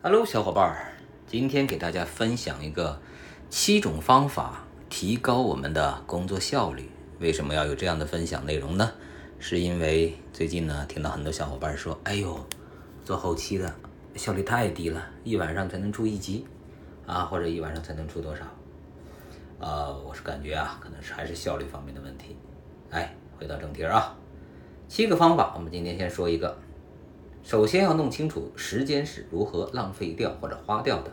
[0.00, 0.92] Hello，小伙伴儿，
[1.26, 3.00] 今天给大家分享一个
[3.50, 6.88] 七种方法提高我们的工作效率。
[7.18, 8.92] 为什么要有这样的分享内容呢？
[9.40, 12.38] 是因为最近呢，听到很多小伙伴说：“哎呦，
[13.04, 13.74] 做后期的
[14.14, 16.46] 效率太低了，一晚上才能出一集
[17.04, 18.44] 啊，或者一晚上才能出多少？”
[19.58, 22.36] 呃，我是感觉啊，可能是还是效率方面的问题。
[22.90, 24.16] 哎，回到正题啊，
[24.86, 26.56] 七个方法，我们今天先说一个。
[27.48, 31.10] 首先要弄清楚时间是如何浪费掉或者花掉的。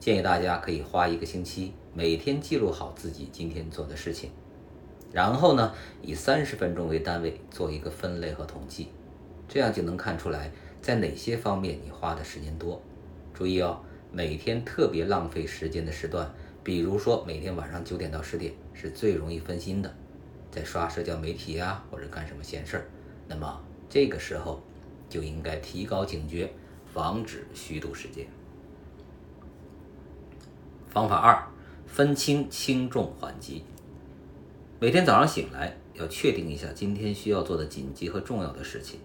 [0.00, 4.32] 建议大家可以花一个星期，每天记录好自己今天做的事情，
[5.12, 8.88] 然后呢，以三十分钟为单位做一个分类和统计，
[9.46, 10.50] 这样就能看出来
[10.82, 12.82] 在哪些方面你花的时间多。
[13.32, 13.80] 注意哦，
[14.10, 16.28] 每天特别浪费时间的时段，
[16.64, 19.94] 比如说每天晚上九点到十点是最容易分心的，
[20.50, 22.88] 在刷社交媒体呀或者干什么闲事儿，
[23.28, 24.60] 那么这个时候。
[25.08, 26.52] 就应该提高警觉，
[26.86, 28.26] 防止虚度时间。
[30.88, 31.46] 方法二，
[31.86, 33.62] 分清轻重缓急。
[34.80, 39.00] 每天早上醒来，要确定一下今天需要做的紧急和重要的事情，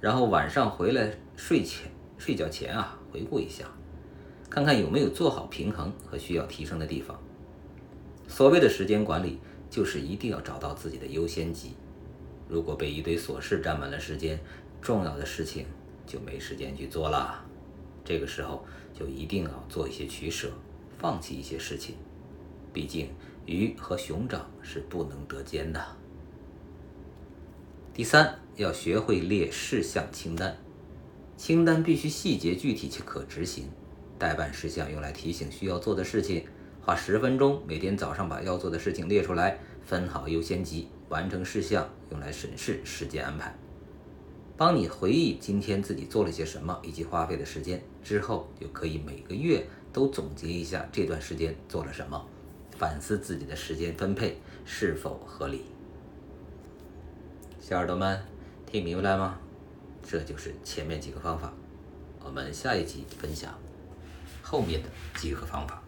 [0.00, 3.64] 然后晚上回来睡前睡觉前啊，回顾一下，
[4.50, 7.18] 看看有没有做好平衡和需要提升的地方。
[8.26, 9.38] 所谓的时间管理，
[9.70, 11.74] 就是一定要找到自己的优先级。
[12.48, 14.38] 如果被一堆琐事占满了时间，
[14.84, 15.64] 重要的事情
[16.06, 17.42] 就没时间去做了，
[18.04, 20.52] 这个时候就一定要做一些取舍，
[20.98, 21.94] 放弃一些事情。
[22.70, 23.08] 毕竟
[23.46, 25.82] 鱼和熊掌是不能得兼的。
[27.94, 30.54] 第三，要学会列事项清单，
[31.38, 33.70] 清单必须细节具体且可执行。
[34.18, 36.44] 待办事项用来提醒需要做的事情，
[36.82, 43.56] 花十分钟每天早上把要做的事情列出来，分好优先级，完成事项用来审视时间安排。
[44.56, 52.24] 帮你回忆今天自己做了些什么以及花费的时间，之后就可以每个月都总结一下这段时间做了什么，
[52.78, 55.64] 反思自己的时间分配是否合理。
[57.60, 58.22] 小耳朵们，
[58.64, 59.38] 听明白了吗？
[60.02, 61.52] 这就是前面几个方法，
[62.24, 63.58] 我们下一集分享
[64.40, 65.82] 后面的几个方法。